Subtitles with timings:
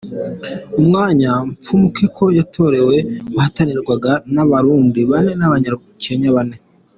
[0.79, 2.95] Umwanya Mfumukeko yatorewe
[3.35, 6.57] wahatanirwaga n’Abarundi bane n’Abanya-Kenya bane.